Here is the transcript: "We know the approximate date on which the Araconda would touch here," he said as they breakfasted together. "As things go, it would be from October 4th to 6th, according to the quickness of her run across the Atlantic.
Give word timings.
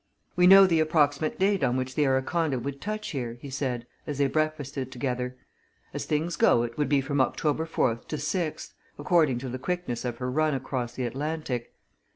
"We 0.35 0.47
know 0.47 0.65
the 0.65 0.79
approximate 0.79 1.37
date 1.37 1.63
on 1.63 1.77
which 1.77 1.93
the 1.93 2.07
Araconda 2.07 2.57
would 2.57 2.81
touch 2.81 3.09
here," 3.09 3.37
he 3.39 3.51
said 3.51 3.85
as 4.07 4.17
they 4.17 4.25
breakfasted 4.25 4.91
together. 4.91 5.37
"As 5.93 6.05
things 6.05 6.35
go, 6.37 6.63
it 6.63 6.75
would 6.75 6.89
be 6.89 7.01
from 7.01 7.21
October 7.21 7.67
4th 7.67 8.07
to 8.07 8.15
6th, 8.15 8.73
according 8.97 9.37
to 9.37 9.49
the 9.49 9.59
quickness 9.59 10.03
of 10.03 10.17
her 10.17 10.31
run 10.31 10.55
across 10.55 10.93
the 10.93 11.05
Atlantic. 11.05 11.75